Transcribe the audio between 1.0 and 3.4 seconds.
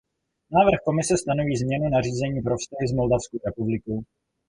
stanoví změnu nařízení pro vztahy s Moldavskou